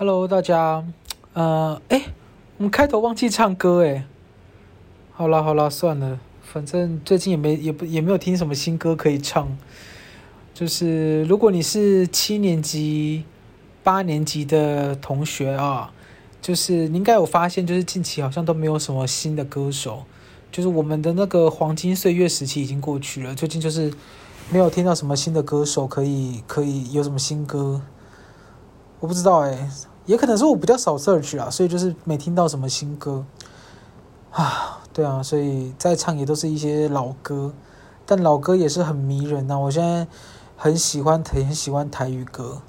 [0.00, 0.84] Hello，大家，
[1.32, 2.00] 呃，哎，
[2.58, 4.06] 我们开头忘记唱歌，哎，
[5.12, 9.58] 好啦好啦，算了，反正最近也没也不也没有听什么新歌可以唱。
[10.54, 13.24] 就是如果你是七年级、
[13.82, 15.92] 八年级的同学啊，
[16.40, 20.04] 就是你应该有发现，就是近期好像都没有什么新的歌手，
[20.52, 23.92] 就是我们的那个黄金岁月时期已经过去了，最近就是
[24.48, 27.82] 没有听到什么新的歌手可以可以有什么新歌。
[29.00, 29.70] 我不知道哎，
[30.06, 33.24] 也可能是我比较少 search 啊，所以就是没听到什么新歌
[34.32, 34.74] 啊。
[34.92, 37.52] 对啊，所以在唱也都是一些老歌，
[38.04, 39.56] 但老歌也是很迷人呐。
[39.56, 40.08] 我现在
[40.56, 42.60] 很喜欢很喜欢台语歌，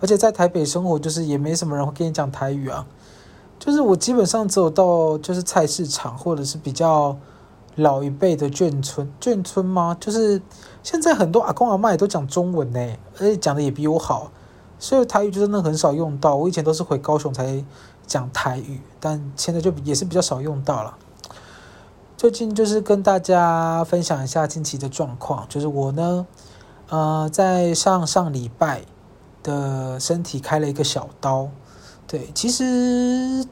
[0.00, 2.86] 而且在台北生活，就是也没什么人会跟你讲台语啊。
[3.58, 7.16] 就是我基本上只有到就是菜市场或者是比较
[7.74, 9.96] 老一辈的眷村，眷村吗？
[9.98, 10.40] 就是
[10.84, 14.30] 现在很多阿公阿嬷也都讲中文呢，而且讲的也比我好。
[14.78, 17.64] 所以台语就真的很少用到，我以前都是回高雄才
[18.06, 20.96] 讲台语，但现在就也是比较少用到了。
[22.16, 26.26] 最近就是跟大家分享一下近期的状况，就是我呢，
[26.88, 28.82] 呃，在上上礼拜
[29.42, 31.48] 的身体开了一个小刀。
[32.06, 33.46] 对，其实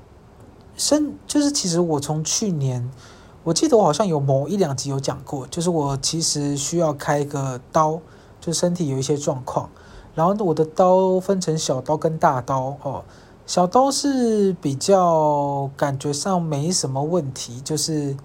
[0.77, 2.91] 身就是其实我从去年，
[3.45, 8.01] 我记得我好像有某一两集有讲过，就是我其实需要开一个刀，
[8.41, 9.69] 就身体有一些状况。
[10.17, 13.05] 然后我的刀分成小刀跟大刀哦，
[13.45, 18.17] 小刀是比较感觉上没什么问题，就是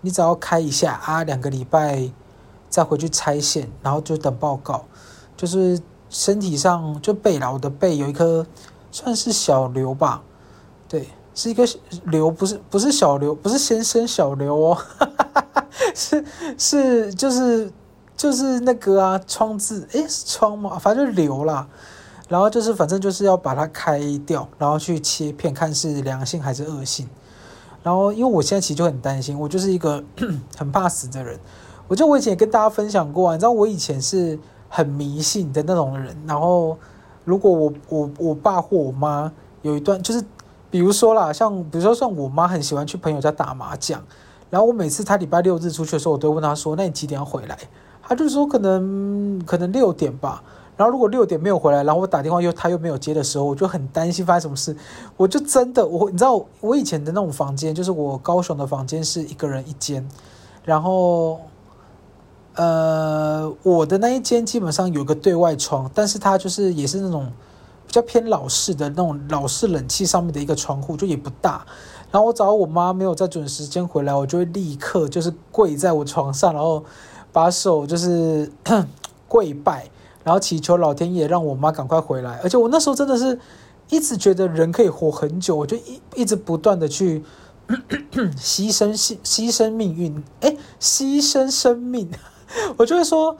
[0.00, 2.10] 你只要开一下啊，两个礼拜
[2.68, 4.84] 再回去拆线，然后就等报告。
[5.36, 8.44] 就是身体上就背了，我的背有一颗
[8.90, 10.22] 算是小瘤吧，
[10.88, 11.64] 对，是一个
[12.06, 14.78] 瘤，不是不是小瘤，不是先生小瘤哦，
[15.94, 16.24] 是
[16.58, 17.72] 是就是。
[18.20, 20.78] 就是那个啊，疮字，诶，是疮吗？
[20.78, 21.66] 反正就瘤啦。
[22.28, 27.08] 然后就是，反正就是要把它开掉，然后去切片，看是良性还是恶性。
[27.82, 30.04] 然后，因为我现在其实就很担心，我就是一个
[30.58, 31.40] 很怕死的人。
[31.88, 34.38] 我就我以前也跟大家分享过啊，你知道我以前是
[34.68, 36.14] 很迷信的那种人。
[36.26, 36.76] 然后，
[37.24, 39.32] 如果我我我爸或我妈
[39.62, 40.22] 有一段，就是
[40.70, 44.04] 比如说啦，像比如说像我妈很喜欢去朋友家打麻将，
[44.50, 47.58] 然后我每次她礼拜六日出去的时候，我都问她说：“那你几点要回来？”
[48.10, 50.42] 他就说可能可能六点吧，
[50.76, 54.76] 然后如果六点没有回来，然后我打电话又他又没有接的时候，我就很担心发生什么事。
[55.16, 60.04] 我就真的我你知道我以前的那种房间，就是我高雄的房间是一个人一间，
[60.64, 61.40] 然后
[62.56, 67.30] 呃我的那一间基本上有个对外窗，但是它就是也是那种
[67.86, 71.64] 比较偏老式的那种老式冷气上面的一个窗户，就也不大。
[72.10, 76.84] 然后我找我妈没有在准时间回来，我就会立刻就是跪在我床上，然后。
[77.32, 78.50] 把手就是
[79.28, 79.88] 跪拜，
[80.24, 82.40] 然后祈求老天爷让我妈赶快回来。
[82.42, 83.38] 而且我那时候真的是
[83.88, 87.22] 一直觉得人可以活很久，我就一一直不断的去
[88.36, 92.10] 牺牲牺牺牲命运，哎，牺牲生命。
[92.78, 93.36] 我就会说，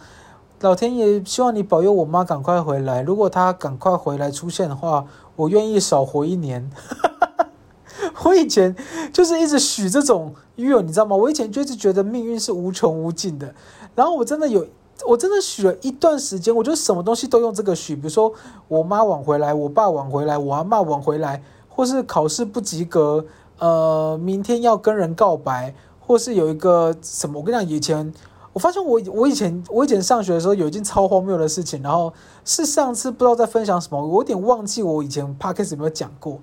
[0.60, 3.02] 老天爷希望你保佑我妈赶快回来。
[3.02, 6.70] 如果她赶快回来出现的话，我愿意少活一年。
[8.22, 8.76] 我以前
[9.12, 11.16] 就是一直许这种愿，你知道吗？
[11.16, 13.54] 我以前就一直觉得命运是无穷无尽的。
[14.00, 14.66] 然后我真的有，
[15.06, 18.32] 我真的许了一段时间，我就什么东西都用这个许，比如说
[18.66, 23.22] 我妈晚回来，我爸晚回来，我阿嬷晚回来，或是考试不及格，
[23.58, 28.10] 呃，明天要跟人告白，或是有一个什么，我跟你讲，以前
[28.54, 32.10] 我发现我我以前我以前上学的时候有一件超荒谬的事情，然后
[32.42, 36.38] 是上次不知道在分享什么，我有点忘记我以前 podcast 有没有讲过。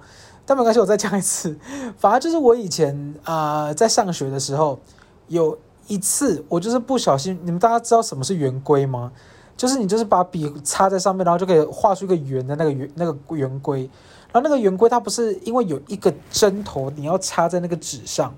[0.46, 1.58] 但没关系，我再讲一次。
[1.98, 4.80] 反而就是我以前啊、在上学的时候，
[5.28, 5.58] 有
[5.88, 7.40] 一次我就是不小心。
[7.44, 9.12] 你们大家知道什么是圆规吗？
[9.56, 13.90] 就是你就是把笔插在上面，然后就可以画出一个圆的那个圆那个圆规。
[14.32, 18.36] 然后那个圆规它不是因为有一个针头，你要插在那个纸上。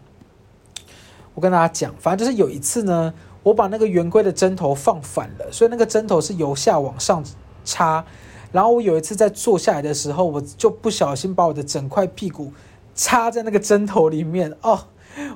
[1.34, 7.24] 我跟大家讲，反正就是有一次呢，我把那个圆规的针头放反了，所以那个针头是由下往上
[7.66, 8.06] 插。
[8.52, 12.54] 然后我有一次在坐下来的时候，我就不小心把我的整块屁股
[12.96, 14.86] 插在那个针头里面哦，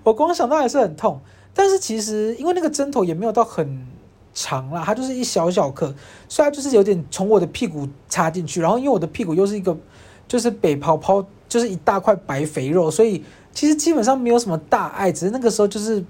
[0.03, 1.19] 我光想到还是很痛。
[1.53, 3.85] 但是其实因为那个针头也没有到很
[4.33, 5.93] 长啦，它就是一小小颗，
[6.27, 8.61] 所以它就是有点从我的屁股插进去。
[8.61, 9.77] 然后因为我的屁股又是一个
[10.27, 13.23] 就是北泡泡，就是一大块白肥肉，所以
[13.53, 15.11] 其实基本上没有什么大碍。
[15.11, 16.03] 只是那个时候就是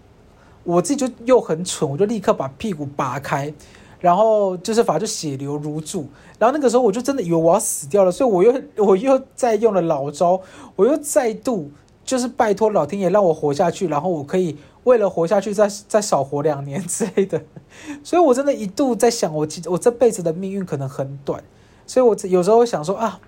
[0.63, 3.53] 我自己就又很蠢，我就立刻把屁股拔开。
[3.99, 6.05] 然后就是反正就血流如注，
[6.37, 8.53] 然后那个时候我就真的以为我要死掉了，所以我又
[8.85, 10.41] 我又再用了老招，
[10.75, 11.71] 我又再度
[12.03, 17.41] 就是拜托老天爷让我活下去，然后我可以为了活下去再再少活两年之类的，
[18.03, 21.43] 所以我真的一度在想我，我我这辈子的命运可能很短，
[21.87, 23.19] 所以我有时候会想说啊，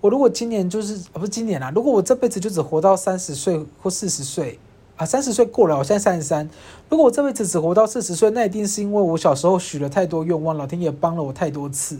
[0.00, 4.58] 我如果今年就是不是今年啦，如果我这辈子就只活到三十岁或四十岁
[4.96, 6.48] 啊，三十岁过了，我现在三十三。
[6.88, 11.98] 如果我这辈子只活到四十岁，那一定是因为我小时候许了太多愿望，老天爷帮了我太多次，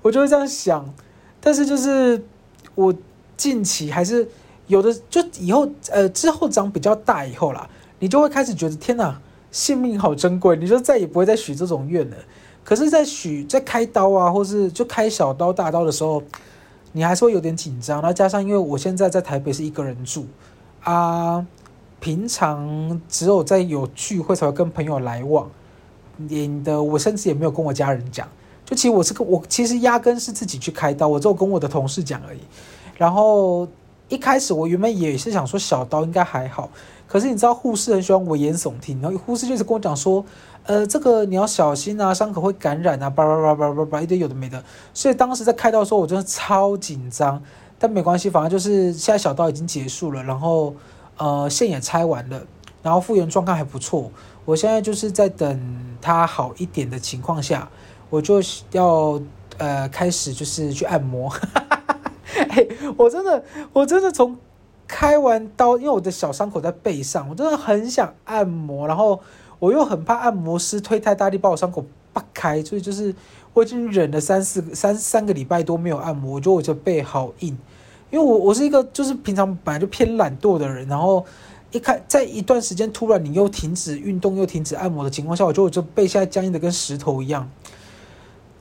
[0.00, 0.92] 我就会这样想。
[1.40, 2.24] 但是就是
[2.74, 2.94] 我
[3.36, 4.28] 近期还是
[4.66, 7.68] 有的，就以后呃之后长比较大以后啦，
[8.00, 9.20] 你就会开始觉得天哪，
[9.52, 12.16] 性命好珍贵，你就再也不会再许这种愿了。
[12.64, 16.22] 可是，在许在开刀啊，或是就开小刀大刀的时候，
[16.92, 18.00] 你还是会有点紧张。
[18.02, 20.26] 然后加上，因为我现在在台北是一个人住
[20.82, 21.46] 啊，
[22.00, 25.50] 平常只有在有聚会才会跟朋友来往，
[26.16, 28.28] 你的我甚至也没有跟我家人讲。
[28.64, 32.40] 就其实我是个我其实压根是自己去开刀，我只有跟我的同事讲而已。
[32.96, 33.66] 然后
[34.08, 36.70] 一开始我原本也是想说小刀应该还好，
[37.10, 40.24] 可是你知道护士很喜欢危言耸听，然后护士就是跟我讲说。
[40.64, 44.62] 呃，这个你要小心啊，伤口会感染啊，叭叭叭叭叭叭一堆有的没的。
[44.92, 47.42] 所以当时在开刀的时候，我真的超紧张。
[47.78, 50.74] 但没关系，反正就是现在小刀已经结束了，然后
[51.16, 52.42] 呃线也拆完了，
[52.82, 54.12] 然后复原状况还不错。
[54.44, 57.66] 我现在就是在等它好一点的情况下，
[58.10, 58.42] 我就
[58.72, 59.18] 要
[59.56, 61.32] 呃开始就是去按摩。
[62.50, 62.68] 嘿，
[62.98, 63.42] 我真的
[63.72, 64.36] 我真的从
[64.90, 69.20] 开完刀，因为我的小伤口在背上，我真的很想按摩，然后。
[69.60, 71.84] 我又很怕按摩师推太大力把我伤口
[72.14, 73.14] 扒开，所以就是
[73.52, 77.54] 我已经忍了三四个三三个礼拜多没有按摩，我觉得我这背好硬，
[78.10, 81.22] 因为我我是一个就是平常本来就偏懒惰的人，然后
[81.72, 87.46] 一开在一段时间突然你又停止运动又停止按摩的情况下，我觉得我这背现在僵硬的跟石头一样。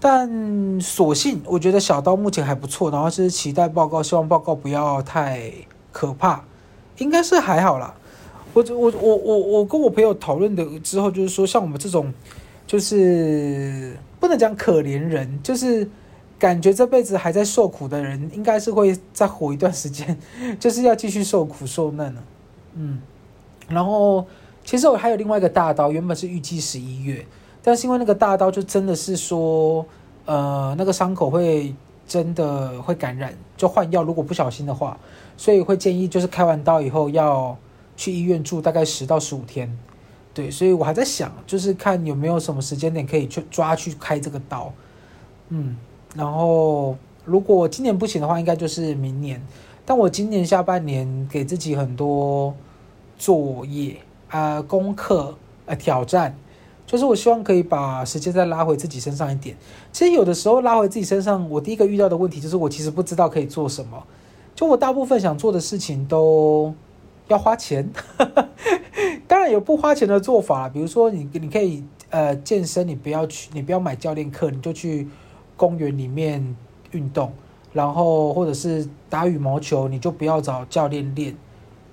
[0.01, 5.49] 但所幸我觉得小刀目前还不错，然后是期待报告，希望报告不要太
[5.91, 6.43] 可怕，
[6.97, 7.93] 应该是还好啦。
[8.53, 12.11] 我我我我我跟我朋友讨论的之后，就是说，像我们这种，
[12.65, 15.87] 就是不能讲可怜人，就是
[16.39, 20.17] 感觉这辈子还在受苦的人，应该是会再活一段时间，
[20.59, 22.23] 就是要继续受苦受难了。
[22.73, 22.99] 嗯，
[23.67, 24.25] 然后
[24.65, 27.25] 其实我还有另外一个大刀，原本是预计十一月，
[27.61, 29.85] 但是因为那个大刀就真的是说，
[30.25, 31.73] 呃，那个伤口会
[32.07, 34.97] 真的会感染，就换药，如果不小心的话，
[35.39, 37.57] 所以会建议就是开完刀以后要。
[37.99, 39.69] 去医院住大概十到十五天，
[40.33, 44.71] 对，所以我还在想，就是看有没有什么时间点可以去抓去开这个刀，
[45.49, 45.75] 嗯，
[46.15, 46.95] 然后
[47.25, 49.45] 如果今年不行的话，应该就是明年。
[49.85, 52.55] 但我今年下半年给自己很多
[53.17, 53.97] 作业
[54.29, 56.33] 啊、功课、呃挑战，
[56.87, 59.57] 就是我希望可以把时间再拉回自己身上一点。
[59.91, 64.01] 其实有的时候拉回自己身上，我第一个遇到的问题就是我其实不知道可以做什么，
[64.59, 66.73] 就我大部分想做的事情都。
[67.29, 67.87] 要花钱，
[69.27, 75.07] 当然有不花钱的做法，比如说你你可以呃健身，你不要去，你不要买教练课，你就去
[75.55, 76.43] 公园里面
[76.89, 77.31] 运动，
[77.71, 81.37] 然后或者是打羽毛球，你就不要找教练练，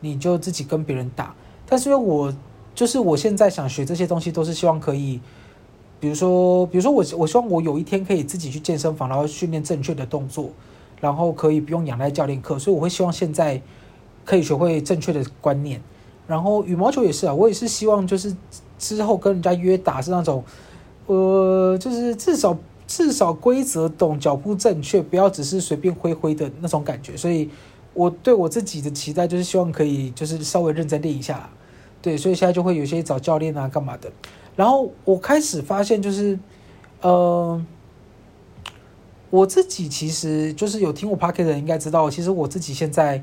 [0.00, 1.34] 你就自己跟别人打。
[1.66, 2.34] 但是因为我
[2.74, 5.20] 就是我现在想学这些东西，都是希望可以，
[6.00, 10.48] 比如说比如说我我希望我有一天可以自己去健身房，然后训练正确的动作，
[11.00, 13.60] 然后可以不用仰赖教练课，所以我会希望现在。
[14.26, 15.80] 可以学会正确的观念，
[16.26, 18.36] 然后羽毛球也是啊，我也是希望就是
[18.76, 20.42] 之后跟人家约打是那种，
[21.06, 22.58] 呃，就是至少
[22.88, 27.16] 至少规则懂，脚步正确，不要只是随便挥挥的那种感觉。
[27.16, 27.48] 所以
[27.94, 31.48] 我对我自己的期待就是希望可以就是稍微认真练一下，
[32.02, 34.10] 对，所以现在就会有些找教练啊干嘛的。
[34.56, 36.36] 然后我开始发现就是，
[37.00, 37.64] 呃，
[39.30, 43.22] 我自己其实就是有听我 Podcast 的人应该知道，其实我自己现在。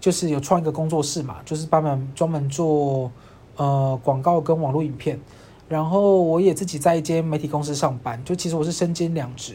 [0.00, 3.10] 就是有创一个工作室嘛，就是专门专门做
[3.56, 5.18] 呃广告跟网络影片，
[5.66, 9.54] 然后我也自己在一间媒体公司上班，就其实我是身兼两职，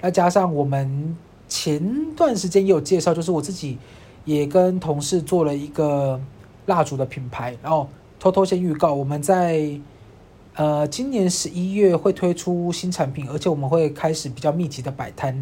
[0.00, 1.16] 再加上我们
[1.48, 1.82] 前
[2.14, 3.76] 段时间也有介绍，就是我自己
[4.24, 6.20] 也跟同事做了一个
[6.66, 7.88] 蜡烛的品牌，然后
[8.20, 9.68] 偷偷先预告，我们在
[10.58, 15.34] 呃今年十一月会推出新产品，而且我们会开始比较密集的摆摊，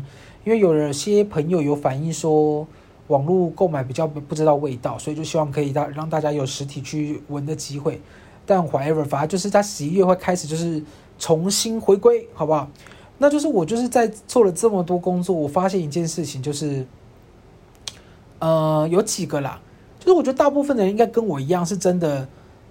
[0.44, 2.64] 因为有了些朋友有反映说。
[3.08, 8.00] 网络购买比较不知道味道，所以就希望可以让让大家有实体去闻的机会。
[8.44, 10.82] 但 whatever，反正就是在十一月会开始就是
[11.16, 12.68] 重新回归，好不好？
[13.18, 16.84] 那就是我就是在做了这么多工作，我发现一件事情就是，
[18.40, 19.60] 呃，有几个啦，
[20.00, 22.26] 就是我觉得大部分的人应该跟我一样，是真的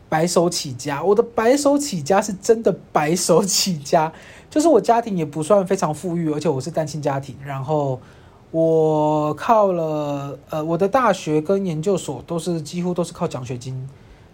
[0.09, 1.03] 白手起家。
[1.03, 4.11] 我的白手起家是真的白手起家，
[4.49, 7.99] 就是我家庭也不算非常富裕，而且我是单亲家庭，然后。
[8.51, 13.89] 我靠了，呃，我的大学跟研究所都是几乎都是靠奖学金，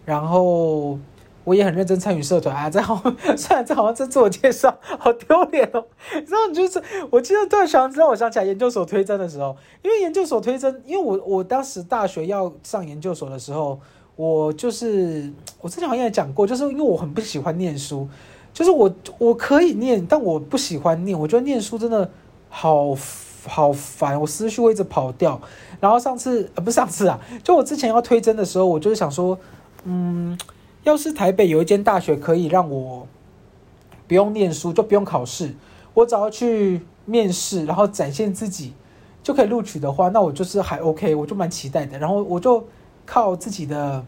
[0.05, 0.99] 然后
[1.43, 2.69] 我也很认真参与社团啊。
[2.69, 3.01] 这好，
[3.35, 5.83] 虽然这好像在自我介绍，好丢脸哦。
[6.13, 13.79] 然后你，就是我记得突然想，让我想起来研究所推甄的时候，因为研究所推甄，因为我我当时大学要上研究所的时候，
[14.21, 18.07] 我就是我之前好像也讲过，就是因为我很不喜欢念书，
[18.53, 22.11] 就是我我可以念，但我不喜欢念，我觉得念书真的
[22.49, 22.95] 好。
[23.43, 25.41] 好烦，我思绪会一直跑掉。
[25.79, 29.35] 然后上次呃，不是上次啊，就我之前要推甄的时候，我就是想说，
[29.83, 30.37] 嗯，
[30.83, 33.07] 要是台北有一间大学可以让我
[34.07, 35.55] 不用念书，就不用考试，
[35.95, 38.73] 我只要去面试，然后展现自己
[39.23, 41.97] 就可以录取的话，那我就是还 OK，我就蛮期待的。
[41.97, 42.63] 然后我就
[43.11, 44.05] 靠自己的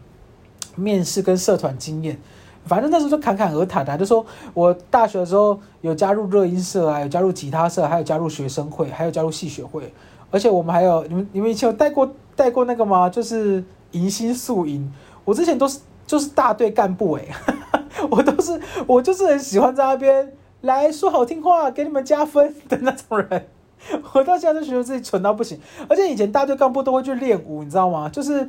[0.76, 2.18] 面试跟社团经验。
[2.64, 9.92] 反正那时候就侃侃而谈的，就说我大学的时候有加入热音社啊，有加入吉他社，还有加入学生会，还有加入系学会，
[10.30, 13.10] 而且我们还有你们你们以前有带过带过那个吗？
[13.10, 14.90] 就是迎新宿营，
[15.26, 17.26] 我之前都是就是大队干部哎，
[18.10, 20.32] 我都是我就是很喜欢在那边
[20.62, 23.46] 来说好听话，给你们加分的那种人，
[24.14, 28.08] 我到现在都觉得自己蠢到不行，而且以前大队干部都会去练舞，你知道吗？
[28.08, 28.48] 就是。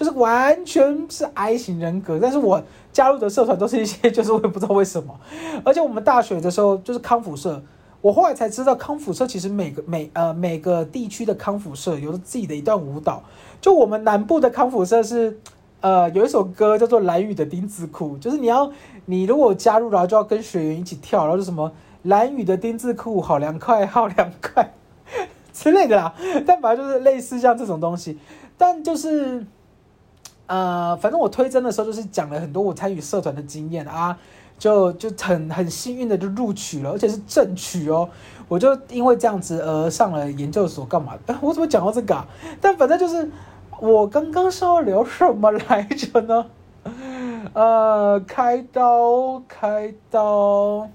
[0.00, 5.14] 就是完全是 I 型人格，但是我加入的社团都是一些，就是我也不知道为什么。
[5.62, 7.62] 而且我们大学的时候就是康复社，
[8.00, 13.22] 我后来才知道康复社其实每个每呃每个地区的康复社有自己的一段舞蹈。
[13.60, 15.38] 就我们南部的康复社是
[15.82, 18.72] 呃有一首歌叫做《蓝雨的丁字裤》，就是你要
[19.04, 21.70] 你如果加入然后就要跟学员一起跳，然后就什么
[22.04, 24.72] 蓝雨的丁字裤好凉快好凉快
[25.52, 26.14] 之类的啦。
[26.46, 28.18] 但反正就是类似像这种东西，
[28.56, 29.44] 但就是。
[30.50, 34.18] 呃，反正我推甄的时候就是讲了很多我参与社团的经验啊，
[34.58, 38.08] 就就很很幸运的就录取了，而且是正取哦。
[38.48, 41.16] 我就因为这样子而上了研究所，干嘛？
[41.26, 42.26] 哎，我怎么讲到这个啊？
[42.60, 43.30] 但反正就是
[43.78, 46.46] 我刚刚是要聊什么来着呢？
[47.52, 50.88] 呃，开刀，开刀，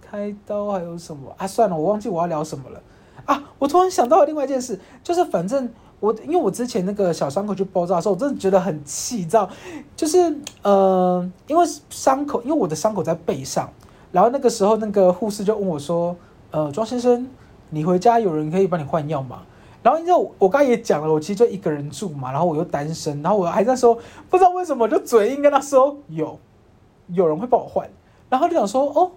[0.00, 1.44] 开刀，还有什么啊？
[1.48, 2.80] 算了，我忘记我要聊什么了
[3.24, 3.42] 啊！
[3.58, 5.68] 我突然想到了另外一件事，就是反正。
[6.00, 9.48] 我因为我之前那个小伤口去包扎的时候，我真的觉得很气躁，
[9.96, 13.68] 就是呃，因为伤口，因为我的伤口在背上，
[14.12, 16.16] 然后那个时候那个护士就问我说
[16.52, 17.26] ：“呃，庄先生，
[17.70, 19.42] 你回家有人可以帮你换药吗？”
[19.82, 23.96] 然后因为我刚才也讲了，我其实就一个人住嘛，然后我又单身，然后我还在说
[24.28, 26.38] 不知道为什么就嘴硬跟他说有，
[27.08, 27.88] 有人会帮我换，
[28.28, 29.10] 然后就想说哦，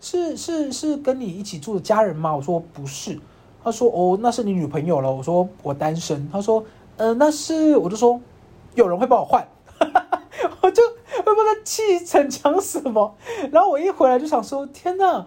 [0.00, 2.36] 是是是跟你一起住的家人吗？
[2.36, 3.18] 我说不是。
[3.62, 6.64] 他说：“哦，那是你女朋友了。”我说：“我单身。”他说
[6.96, 8.20] ：“呃，那是……”我就说
[8.74, 9.46] ：“有人会帮我换。”
[10.62, 13.14] 我就会不知道气逞强什么。
[13.50, 15.26] 然后我一回来就想说：“天哪，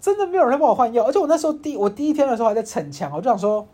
[0.00, 3.66] 真的没有人会帮我换药。”而且我那时候第我第一天的时候还在逞强，我就想说：“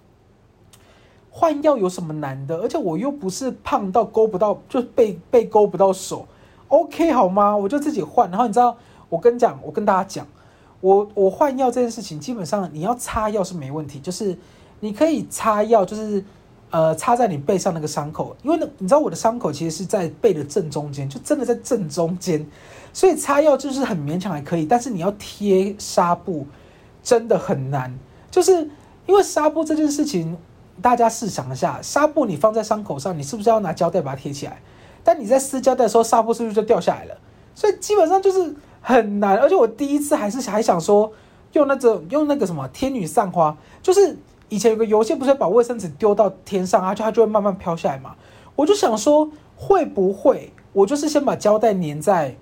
[1.30, 2.56] 换药有什么难的？
[2.58, 6.26] 而且我又不是胖到勾不到，就被被勾不到手
[6.68, 7.56] ，OK 好吗？
[7.56, 8.28] 我就自己换。
[8.30, 8.76] 然后你知道，
[9.08, 10.26] 我跟你讲，我跟大家讲。”
[10.82, 14.36] 我我换药这件事情，基本上你要擦药是没问题，就是
[14.80, 16.22] 你可以擦药，就是
[16.70, 22.44] 呃擦在你背上那个伤口，因为那你知道我的伤口其实是在背的正中间，就真的在正中间，
[22.92, 26.48] 所以擦药就是很勉强还可以，但是你要贴纱布
[27.00, 27.96] 真的很难，
[28.28, 28.68] 就是
[29.06, 30.36] 因为纱布这件事情，
[30.82, 34.60] 大家试想一下，纱布你放在伤口上，你是不是要拿胶带把它贴起来？
[35.04, 37.16] 但你在撕胶带的时候，纱布是不是就掉下来了？
[37.54, 38.52] 所以基本上就是。
[38.82, 41.12] 很难，而且我第一次还是还想说
[41.52, 48.16] 用那个用那个什么天女散花，就是以前有个游戏不是把卫生纸丢到天上啊，就它就会慢慢飘下来嘛。
[48.56, 52.36] 我就想说会不会我就是先把胶带粘在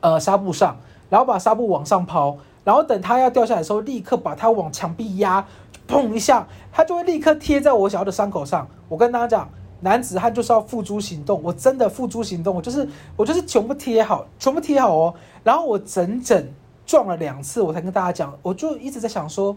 [0.00, 0.76] 呃纱布上，
[1.10, 5.44] 然后把纱布往上抛，然后等它要掉下来的时候，立刻把它往墙壁压，
[5.88, 8.68] 砰一下，它就会立刻贴在我想要的伤口上。
[8.88, 9.50] 我跟大家讲。
[9.84, 15.14] 男子汉就是要付诸行动，我真的付诸行动，我就是我就是全部贴好，全部贴好哦。
[15.42, 16.48] 然后我整整
[16.86, 19.54] 撞了两次，我才跟大家讲，我就一直在想说，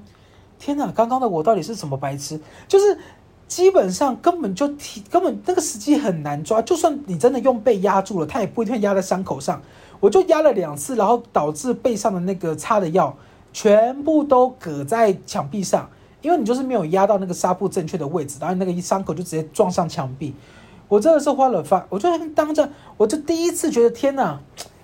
[0.59, 2.37] 天哪，刚刚的我到底是什么白痴？
[2.67, 2.99] 就是
[3.47, 9.61] 基本上根本就贴，根本那个时机很难抓，就算你真的用背压住了，它也不一定压在伤口上。
[10.01, 13.15] 我就压了两次，然后导致背上的那个擦的药
[13.53, 15.89] 全部都搁在墙壁上。
[16.27, 20.35] 因为你就是没有压到那个纱布正确的位置，然后那个一伤口就直接撞上墙壁。
[20.89, 24.41] 我真的是花了发，我就当着，我就第一次觉得天哪，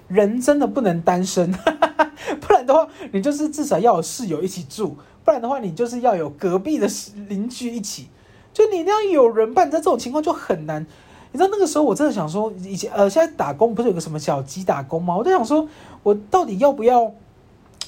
[0.08, 1.52] 人真的不能单身，
[2.40, 4.96] 不然的话，你就是至少要有室友一起住，
[5.26, 6.88] 不然的话，你就是要有隔壁的
[7.28, 8.08] 邻居一起，
[8.54, 10.88] 就你一定要有人伴，在这种情况就很难。
[11.34, 15.18] 你知道那个时候我真的想说，以前呃，现在打工不是有个什么小鸡打工吗？
[15.18, 15.68] 我就想说，
[16.04, 17.12] 我到底要不要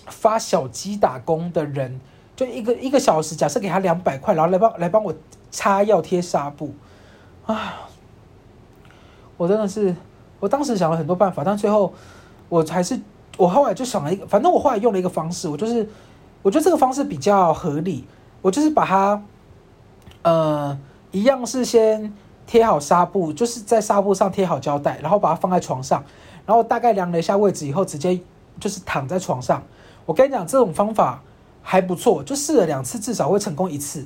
[0.08, 2.00] 发小鸡打工的人，
[2.36, 5.14] 就一个一个小时，假设给他两百块，然后来帮来帮我
[5.52, 6.74] 擦药贴纱布
[7.46, 7.74] 啊！
[9.38, 9.96] 我真的是，
[10.40, 11.94] 我当时想了很多办法，但最后
[12.50, 13.00] 我还是
[13.38, 15.88] 我后来就想了一个，反正我后来用了一个方式，我就是
[16.42, 18.06] 我觉得这个方式比较合理，
[18.42, 19.24] 我就是把它
[20.24, 20.78] 呃
[21.12, 22.14] 一样是先。
[22.48, 26.04] 贴好纱布，就是在纱布上贴好胶带，然后把它放在床上，
[26.46, 28.20] 然后大概量了一下位置以后，直接
[28.60, 29.64] 就是躺在床上。
[30.06, 31.24] 我跟你讲，这种方法
[31.68, 34.06] 还不错，就试了两次，至少会成功一次。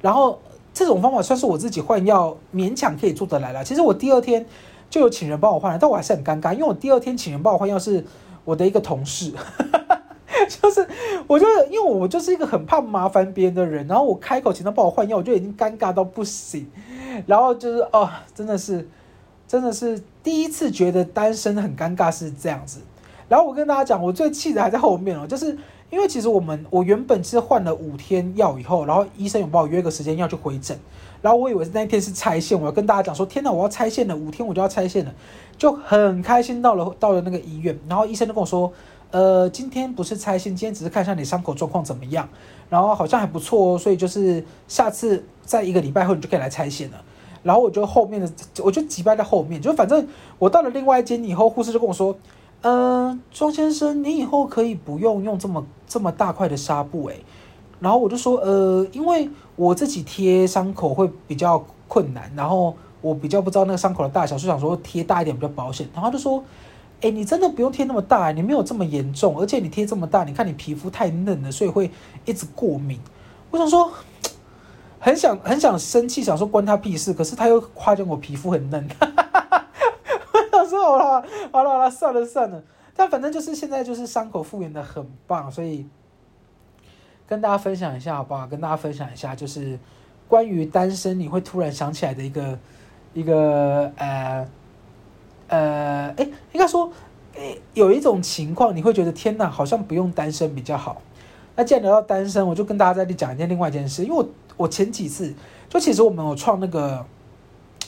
[0.00, 0.38] 然后
[0.72, 3.64] 这种方法算是我自己换药勉强可以做得来了。
[3.64, 4.46] 其实我第二天
[4.88, 8.04] 就有请人帮我换了，但我还是很尴尬，因为我第二天请人帮我换药是
[8.44, 9.32] 我的一个同事，
[10.62, 10.86] 就是
[11.26, 16.70] 我觉得，因为我就是一个很怕麻烦别人的人，然后我开口请他帮我换药，我就已经尴尬到不行。
[17.26, 18.88] 然后就是哦，真的是，
[19.48, 22.80] 真的是第一次觉得单身很尴尬是这样子。
[23.28, 25.56] 然后我跟大家讲，我最气的还在后面哦，就是
[25.90, 30.78] 因为其实我们我原本是换了五天药以后，然后医生有帮我约个时间要去回诊，
[31.20, 35.12] 然后我以为是那一天是拆线，我要跟大家讲说，天哪，我要拆线了，五天我就要拆线了，
[35.58, 38.72] 就很开心到了到了那个医院，然后医生就跟我说，
[39.10, 42.28] 呃，今天不是拆线，今天只是看一下你伤口状况怎么样，
[42.68, 47.02] 然后好像还不错哦，所以就是下次在一个礼拜后你就可以来拆线了。
[47.42, 48.30] 然后我就后面的，
[48.62, 50.06] 我就挤败在后面，就反正
[50.38, 52.14] 我到了另外一间以后，护士就跟我说：“、
[52.62, 57.24] 呃，庄先生，你以后可以不用用这么这么大块的纱布诶。”
[57.80, 66.44] 然后我就说：“呃，因为我自己贴伤口会比较困难，然后我比较不知道那个伤口的大小，就想说贴大一点比较保险。”然后他就说
[67.00, 71.90] ：“诶，你真的不用贴那么大，你没有这么严重，而且你贴这么大，你看你皮肤太嫩了，所以会
[72.24, 72.98] 一直过敏。”
[73.50, 73.90] 我想说。
[75.02, 77.14] 很想很想生气，想说关他屁事。
[77.14, 78.86] 可是他又夸奖我皮肤很嫩，
[80.82, 82.62] 好了好了好了，算了算了。
[82.96, 85.86] 但反正就是现在就是伤口复原的很棒，所以
[87.26, 88.46] 跟大家分享一下好不好？
[88.46, 89.78] 跟大家分享一下，就是
[90.28, 92.58] 关于单身你会突然想起来的一个
[93.14, 94.48] 一个呃
[95.48, 96.90] 呃，哎、应该说，
[97.74, 101.02] 有一种情况你会觉得天哪，好像不用单身比较好。
[101.56, 104.28] 那既然聊到单身，我就跟大家再讲一件另外一件事，因为我。
[104.56, 105.32] 我前几次
[105.70, 107.02] 就其实我们有创那个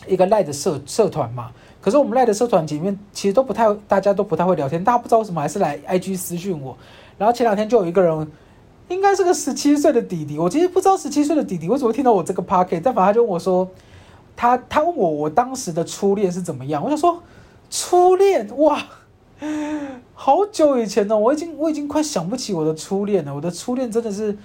[0.06, 1.52] 一个赖的社社团嘛，
[1.82, 6.74] 可是我们赖的社团里面其实都不太，大家都不太会聊天，大家不知道为什么还是来 IG 私讯我。
[7.18, 8.30] 然后前两天就有一个人，
[8.88, 13.68] 应该是个十七岁的弟弟，我其实不知道十七岁的弟弟为什么会听到我这个 Podcast，但反正他就问我说，
[14.36, 17.20] 他他问我我当时的初恋是怎么样，我就说
[17.68, 18.80] 初恋哇，
[20.14, 24.38] 好久以前呢，我已经我已经快想不起我的初恋了，我的初恋真的是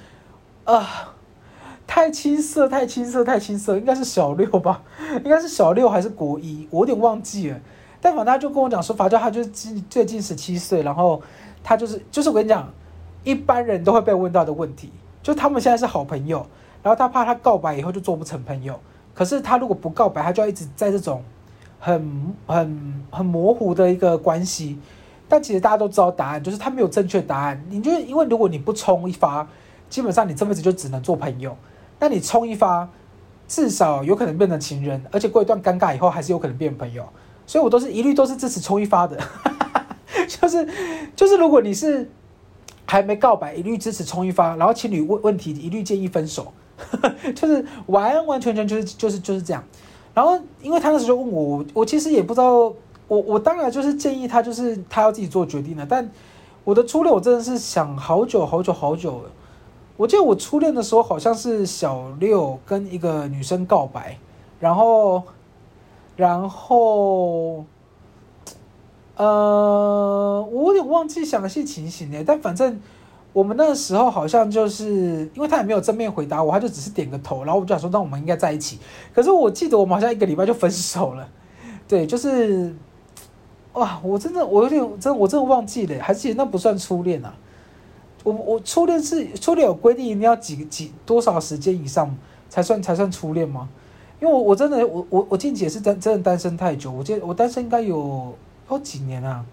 [0.63, 1.13] 啊。
[1.87, 4.83] 太青涩，太青涩，太青涩，应该是小六吧？
[5.23, 6.67] 应该是小六还是国一？
[6.69, 7.59] 我有点忘记了。
[7.99, 11.21] 但反正他就跟我讲说，反正他就是近最近十七岁，然后
[11.63, 12.71] 他就是就是我跟你讲，
[13.23, 14.91] 一般人都会被问到的问题，
[15.23, 16.45] 就他们现在是好朋友，
[16.83, 18.79] 然后他怕他告白以后就做不成朋友。
[19.15, 21.23] 可是他如果不告白，他就要一直在这种
[21.79, 24.77] 很很很模糊的一个关系。
[25.27, 27.61] 但其实大家都知道答案，就是他没有正确答案。
[27.69, 29.47] 你就因为如果你不冲一发，
[29.89, 31.57] 基本上你这辈子就只能做朋友。
[31.99, 32.87] 那你冲一发，
[33.47, 37.07] 至少有可能变成情人，而且过一段尴尬以后，还是有可能变朋友。
[37.45, 39.17] 所以我都是一律都是支持冲一发的，
[40.27, 40.67] 就是
[41.15, 42.09] 就是如果你是
[42.85, 46.51] 还没告白，一律支持冲一发，然后情侣问问题，一律建议分手，
[47.33, 49.63] 就是完完全全就是就是就是这样。
[50.13, 52.73] 然后因为他那时候问我，我其实也不知道，
[53.07, 55.85] 我我当然就是建议他，就是他要自己做决定的。
[55.85, 56.09] 但
[56.65, 59.29] 我的初恋，我真的是想好久好久好久了。
[59.97, 64.15] 我记得我初恋的时候，好像是小六跟一个女生告白，
[64.59, 65.23] 然后，
[66.15, 67.65] 然后，
[69.15, 72.79] 呃，我有点忘记详细情形了，但反正
[73.33, 78.77] 我们那个时候好像就是，因为他也没有正面回答我，他就只是点个头，然后我就想说，那我们应该在一起。
[79.11, 81.27] 可是我记得我们好像一个礼拜就分手了，
[81.87, 82.75] 对，就是，
[83.73, 87.33] 哇，我真的，我有点，真的，我真的忘记了，还记得那不算初恋啊。
[88.27, 92.13] 我我初恋是初恋有规定一定要几几多少时间以上
[92.49, 93.69] 才算才算初恋吗？
[94.19, 98.33] 因为我我真的我我我近期也是真真的单身太久，我记我单身应该有
[98.69, 99.45] 有几年啊？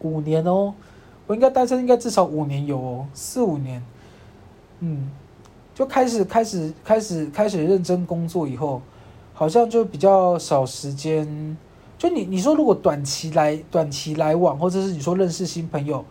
[0.00, 0.74] 五年哦，
[1.26, 3.82] 我应该单身应该至少五年有哦，四五年。
[4.80, 5.08] 嗯，
[5.74, 8.82] 就开始开始开始开始认真工作以后，
[9.32, 11.56] 好像就比较少时间。
[11.96, 16.04] 就你你说如果短期来短期来往，或者是你说认识新朋友，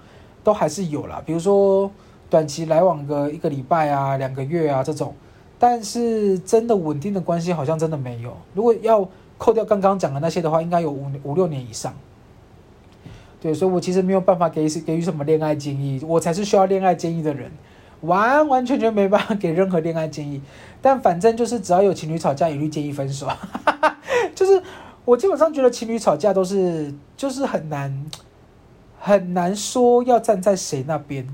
[0.43, 1.21] 都还是有啦。
[1.25, 1.89] 比如说
[2.29, 5.13] 短期来往个一个礼拜啊、两个月啊这种，
[5.59, 8.35] 但是真的稳定的关系好像真的没有。
[8.53, 11.93] 如果要扣掉刚刚讲的那些的话，应该有五五六年以上。
[13.41, 17.51] 对，所以我其实没有办法给给予什么恋爱建议，我才是需要恋爱建议的人，
[18.01, 20.39] 完完全全没办法给任何恋爱建议。
[20.79, 23.27] 但反正就是只要有情侣吵架，一律建议分手。
[24.35, 24.61] 就是
[25.05, 28.05] 我基本上觉得情侣吵架都是就是很难
[29.01, 31.27] 很难说要站在谁那边。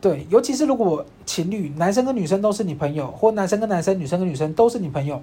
[0.00, 5.20] 对，尤其是如果情侣男生跟女生都是你朋友，或男生跟男生、女生跟女生都是你朋友，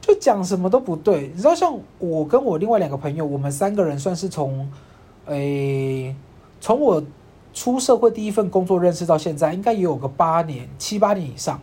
[0.00, 1.30] 就讲什么都不对。
[1.34, 4.66] 你知道，像我跟我另外两个朋友，我们三个人算是从。
[5.28, 6.14] 诶，
[6.60, 7.02] 从我
[7.52, 11.60] 出社会第一份工作认识到现在，应该也有个八年、七八年以上。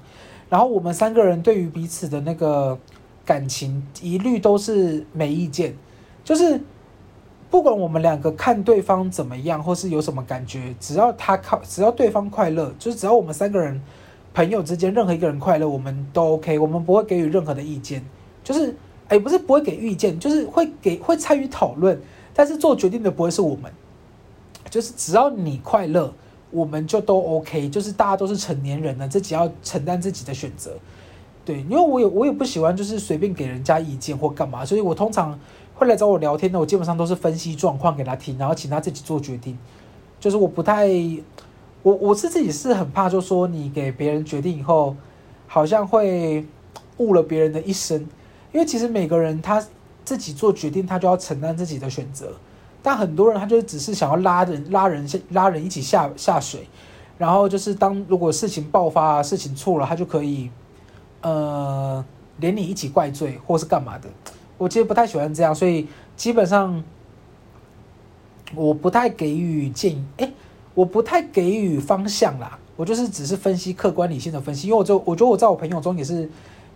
[0.50, 2.78] 然后我们三个人对于彼此的那个
[3.24, 5.74] 感情，一律都是没意见。
[6.26, 6.60] 就是
[7.54, 13.80] 不管我们两个看对方怎么样，或是有什么感觉，只要他靠，只要对方快乐，就是只要我们三个人
[14.34, 18.04] 朋友之间任何一个人快乐，我们都 OK，我们不会给予任何的意见。
[18.44, 18.76] 就是
[19.10, 22.02] 诶，不是不会给意见，就是会给会参与讨论。
[22.34, 23.72] 但是做决定的不会是我们，
[24.72, 26.12] 就是只要你快乐，
[26.50, 27.70] 我们就都 OK。
[27.70, 30.72] 就是大家都是成年人了，自己要承担自己的选择。
[31.46, 35.40] 对，因为我也我也不喜欢就是随便给人家意见或干嘛，所以我通常
[35.84, 39.58] 会来找我聊天的，我基本上都是分析状况给他听，然后请他自己做决定。
[40.20, 40.88] 就是我不太，
[41.82, 44.96] 我我是自己是很怕，就说你给别人决定以后，
[45.48, 46.46] 好像会
[46.98, 48.00] 误了别人的一生，
[48.52, 49.64] 因为其实每个人他。
[50.06, 52.34] 自己做决定，他就要承担自己的选择。
[52.82, 56.68] 但很多人他就只是想要拉人、拉人下、拉人一起下下水，
[57.18, 60.50] 然后就是当如果事情爆发、事情错了，他就可以
[61.22, 62.04] 呃
[62.36, 64.10] 连你一起怪罪或是干嘛的。
[64.64, 66.84] 我其实不太喜欢这样，所以基本上
[68.56, 70.04] 我不太给予建议。
[70.18, 70.32] 诶，
[70.74, 72.58] 我不太给予方向啦。
[72.76, 76.30] 我就是只是分析客观理性的分析，因为我就我觉得我在我朋友中也是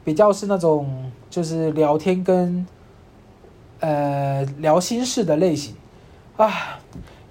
[0.04, 2.66] 比较是那种就是聊天跟。
[3.80, 5.76] 呃，聊心事的类型
[6.36, 6.80] 啊，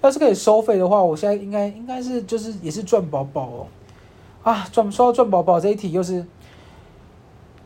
[0.01, 3.67] 要是可以收费的话，我现在应该应该是就是也是赚饱饱哦，
[4.43, 6.25] 啊，赚说到赚饱饱这一题又是，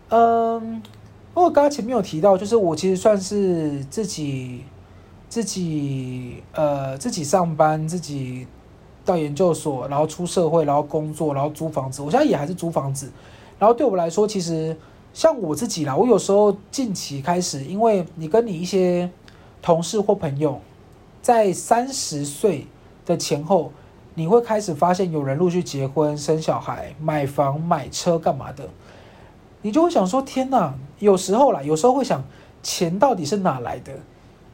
[0.10, 0.82] 嗯，
[1.34, 4.63] 我刚刚前面有提到，就是我其实算是自己
[5.30, 8.48] 自己呃自己上班，自己
[9.06, 13.12] 到研究所，然后出社会，然后工作，然后租房子，我现在也还是租房子，
[13.58, 14.76] 然后对我来说，其实。
[15.13, 19.12] 像我自己啦，我有时候近期开始，因为你跟你一些
[19.62, 20.62] 同事或朋友，
[21.22, 22.65] 在三十岁
[23.06, 23.74] 的前后，
[24.13, 28.70] 你会开始发现有人陆续结婚、生小孩、买房、买车干嘛的，
[29.62, 30.74] 你就会想说：天哪！
[31.00, 32.24] 有时候啦，有时候会想，
[32.62, 33.91] 钱到底是哪来的？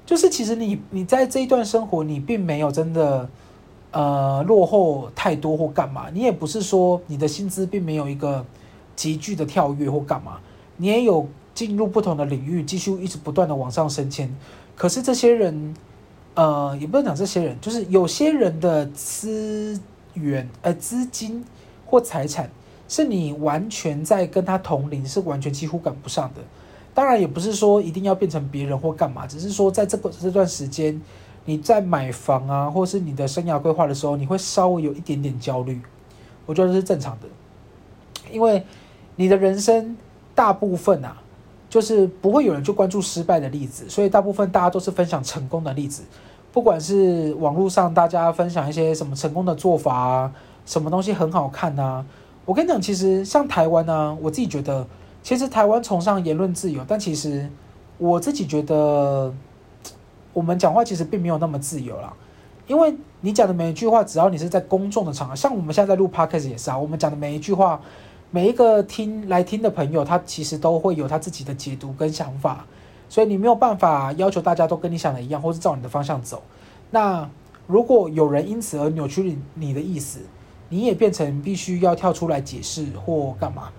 [0.06, 3.30] 就是其实你你在这一段生活，你并没有真的
[3.92, 8.46] 呃落后太多或干嘛，你也不是说你的薪资并没有一个
[8.96, 10.38] 急剧的跳跃或干嘛。
[10.78, 14.34] 你也有进入不同的领域，继续一直不断的往上升迁。
[14.76, 15.76] 可是这些人，
[16.36, 19.78] 呃，也不能讲这些人，就是有些人的资
[20.14, 21.44] 源、呃资金
[21.86, 22.50] 或财产，
[22.88, 26.42] 是你完全在跟他同龄，是完全几乎赶不上的。
[26.94, 31.02] 当然，也不是说一定要变成别人或干嘛，只是说在这个这段时间，
[31.46, 35.82] 你在买房啊，或是你的生涯规划的时候，你会稍微有一点点焦虑。
[36.46, 37.28] 我觉得是正常的，
[38.32, 38.64] 因为
[39.16, 39.96] 你的人生。
[40.38, 41.18] 大部分啊，
[41.68, 46.04] 就是不会有人去关注失败的例子，所以大部分大家都是分享成功的例子。
[46.54, 50.32] 不管是网络上大家分享一些什么成功的做法啊，
[50.64, 52.06] 什么东西很好看啊，
[52.48, 54.88] 我跟你讲，其实像台湾呢，我自己觉得，
[55.22, 57.50] 其实台湾崇尚言论自由，但其实
[57.98, 59.34] 我自己觉得，
[60.32, 62.14] 我们讲话其实并没有那么自由啦。
[62.66, 67.82] 因为你讲的每一句话，只要你是在公众的场合，像我们现在在录 Podcast 也是啊，我们讲的每一句话。
[68.30, 72.66] 每一个听来听的朋友，他其实都会有他自己的解读跟想法，
[73.08, 76.44] 所以你没有办法要求大家都跟你想的一样，或是照你的方向走。
[76.92, 77.30] 那
[77.68, 80.20] 如果有人因此而扭曲你你的意思，
[80.70, 83.70] 你也变成必须要跳出来解释或干嘛。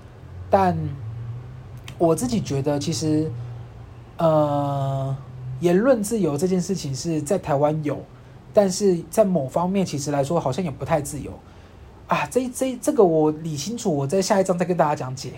[0.50, 0.76] 但
[1.98, 3.30] 我自己觉得，其实
[4.16, 5.16] 呃，
[5.60, 7.98] 言论自由这件事情是在台湾有，
[8.54, 11.32] 但是在某方面其实来说，好像也不太自由。
[12.06, 15.32] 啊，这这这个我理清楚，我在下一章再跟大家讲解，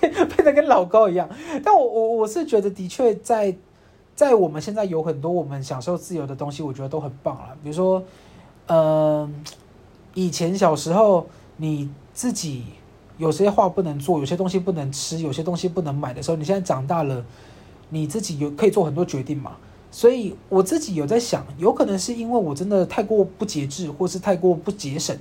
[0.00, 1.28] 变 变得跟老高一样。
[1.62, 3.56] 但我我我是觉得，的确在
[4.16, 7.56] 在我们现在有很多我们享受自由的东西，我觉得都很棒了。
[7.62, 8.02] 比如说，
[8.66, 9.32] 嗯、
[10.18, 11.28] 以前小时候
[11.58, 12.64] 你自己
[13.18, 17.24] 有些话不能做，有些东西不能吃，有些东西不能买的时候，你现在长大了，
[17.90, 19.52] 你自己有可以做很多决定嘛。
[19.92, 25.16] 所以我自己有在想，有可能是因为我真的太过不节制，或是太过不节省，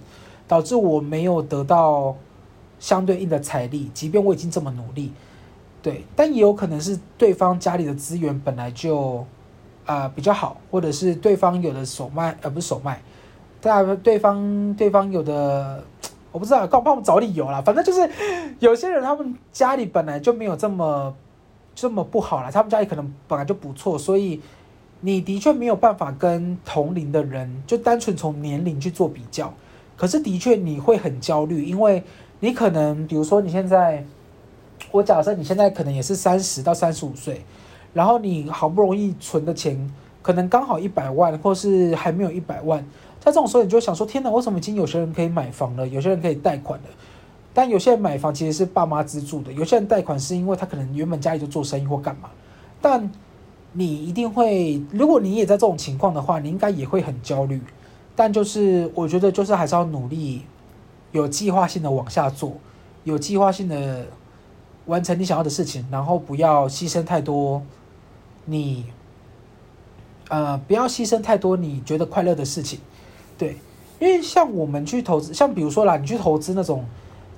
[0.47, 2.15] 导致我没有得到
[2.79, 5.11] 相对应的财力，即便我已经这么努力。
[5.83, 9.23] 对，但也有可能是对方家里的资源本来就
[9.85, 12.99] 啊、比较好，或者是对方有的手脉，呃不是手脉，
[13.61, 15.83] 对啊对方对方有的
[16.31, 17.61] 我不知道，刚帮我们找理由啦。
[17.61, 18.09] 反正就是
[18.59, 21.13] 有些人他们家里本来就没有这么
[21.75, 24.41] 这么不好啦，他们家里可能本来就不错，所以
[25.01, 29.53] 你的确没有办法跟同龄的人就单纯从年龄去做比较。
[29.95, 32.03] 可是的确你会很焦虑，因为
[32.39, 34.03] 你可能比如说你现在。
[34.91, 37.43] 我假设你现在可能也是三十到三十五岁，
[37.93, 39.75] 然后你好不容易存的钱
[40.21, 42.85] 可能刚好一百万，或是还没有一百万，
[43.19, 46.85] 在这种时候你就想说：天哪，为什么已经有些人可以买房了，有些人可以贷款了？
[47.53, 52.29] 但有些人买房其实是爸妈资助的，有些人贷款是因为他可能原本家里就做生意或干嘛。
[52.81, 53.11] 但
[53.73, 57.61] 你一定会，如果你也在这种情况的话，你应该也会很焦虑。
[58.15, 60.43] 但就是我觉得，就是还是要努力，
[61.11, 62.53] 有计划性的往下做，
[63.03, 64.05] 有计划性的。
[64.85, 67.61] 完成你想要的事情，然后不要牺牲太多
[68.45, 68.85] 你，你
[70.29, 72.79] 呃不要牺牲太多你觉得快乐的事情，
[73.37, 73.57] 对，
[73.99, 76.83] 因为像我们去投资，像比如说啦，你去投资那种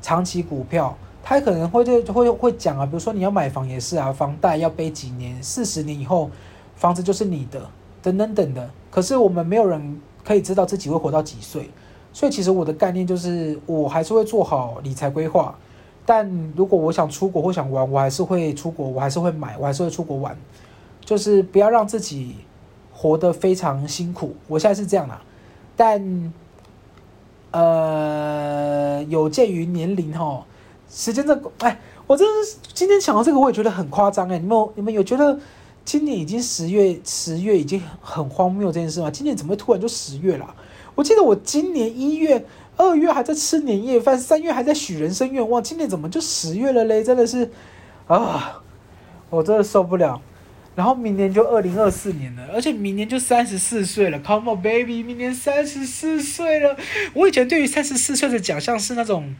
[0.01, 6.29] 长期股票，他可能会就会会讲啊，比如说你要买房也是啊，房贷要背几年，四十年以后
[6.75, 7.61] 房子就是你的，
[8.01, 8.69] 等等等的。
[8.89, 11.69] 可是我们没有人可以知道自己会活到几岁，
[12.13, 15.55] 所以其实我的概念就是，我还是会做好理财规划。
[16.05, 20.35] 但如果我想出国或想玩，我还是会出国，我还是会买，我还是会出国玩，
[21.05, 22.37] 就是不要让自己
[22.91, 24.35] 活得非常辛苦。
[24.47, 25.21] 我现在是这样啦，
[25.79, 26.33] 但
[27.51, 30.45] 呃，有鉴于年龄哈，
[30.91, 34.37] 时间的，哎，我真是今天想到这个，我也觉得很夸张哎。
[34.37, 35.39] 你们有你们有觉得
[35.85, 39.09] 今年已经十月，十月已经很荒谬这件事吗？
[39.09, 40.53] 今年怎么会突然就十月了？
[40.95, 42.45] 我记得我今年一月。
[42.75, 47.03] 二月还在吃年夜饭，三月还在许人生愿望，今年怎么就十月了嘞？
[47.03, 47.49] 真的是，
[48.07, 48.61] 啊，
[49.29, 50.21] 我真的受不了。
[50.79, 54.17] 然后明年就二零二四年了，而且明年就三十四岁了。
[54.21, 56.77] Come on baby，明年三十四岁了。
[57.13, 59.35] 我以前对于三十四岁的奖项是那种，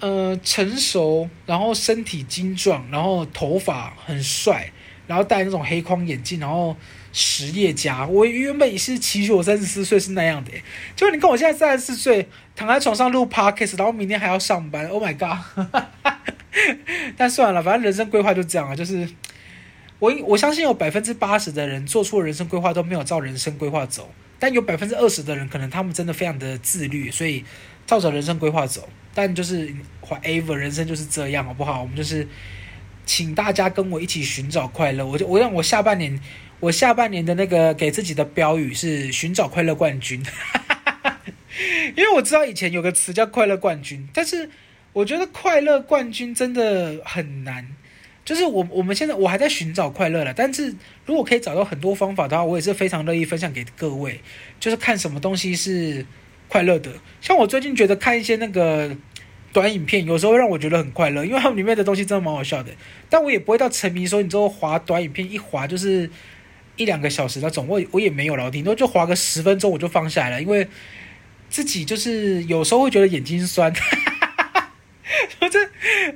[0.00, 4.70] 呃，成熟，然后身体精壮，然后头发很帅，
[5.06, 6.76] 然后戴那种黑框眼镜，然后。
[7.18, 10.50] 实业家，我原本也是期许我三十四岁是那样的，
[10.94, 15.38] 结果你看我现在三十四岁，躺在床上录 podcast，然后明天还要上班，Oh my god！
[17.16, 19.08] 但算了，反正人生规划就这样啊，就是
[19.98, 27.44] 我我相信有百分之八十的人做出人生规划都没有照人生规划走，但有百分之二十的人可能他们真的非常的自律，所以
[27.86, 28.88] 照着人生规划走。
[29.14, 29.72] 但就是
[30.06, 31.82] whatever，人生就是这样，好不好？
[31.82, 32.28] 我们就是
[33.04, 35.06] 请大家跟我一起寻找快乐。
[35.06, 36.20] 我就我让我下半年。
[36.58, 40.24] 我下半年的那个给自己的标语是寻找快乐冠军，
[41.94, 44.48] 因为我知道以前有个词叫快乐冠军，但是
[44.94, 47.68] 我觉得快乐冠军真的很难。
[48.26, 50.74] 就是我我们现在我还在寻找快乐了，但是
[51.06, 54.20] 如果可以找到很多方法的话，我也是非常乐意分享给各位。
[54.60, 56.04] 就是看什么东西是
[56.48, 56.90] 快乐的，
[57.22, 58.94] 像我最近觉得看一些那个
[59.52, 62.70] 短影片，有时候让我觉得很快乐，因为他们里面的东西真的蛮好笑的。
[63.08, 66.10] 但我也不会到沉迷，说你之后滑短影片一滑就是。
[66.78, 70.68] 一两个小时那种，我我也没有了，顶多就滑个十分钟我就放下来了，因为
[71.48, 73.72] 自己就是有时候会觉得眼睛酸。
[75.40, 75.58] 我 这，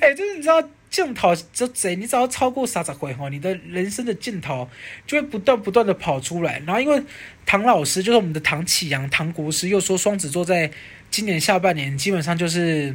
[0.01, 0.62] 哎、欸，就是你知道，
[1.04, 4.68] 镜头这贼，你只要超过三十回哈，你的人生的镜头
[5.06, 6.60] 就会不断不断的跑出来。
[6.66, 7.02] 然后因为
[7.46, 10.70] 唐老师就是我们的唐启阳唐国师又说双子座在
[11.10, 12.94] 今年下半年基本上就是。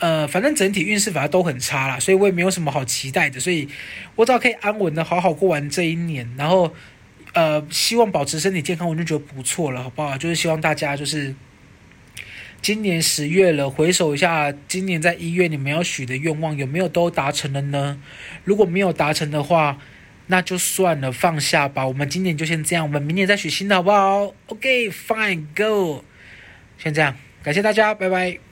[0.00, 3.68] 呃，反正整体运势反而都很差啦，所以我也没有什么好期待的，所以
[4.14, 6.72] 我只要可以安稳的好好过完这一年，然后
[7.32, 10.16] 呃，希望保持身体健康，我就觉得不错了，好不好？
[10.16, 11.34] 就是希望大家就是
[12.60, 18.00] 今年十月了，回首一下今年在一月你们要许的愿望有没有都达成了呢？
[18.44, 19.78] 如果没有达成的话，
[20.26, 21.86] 那就算了，放下吧。
[21.86, 26.04] 我们今年就先这样，我们明年再许新的好不好？OK，fine，go，
[26.76, 28.47] 先这样，感谢大家，拜拜。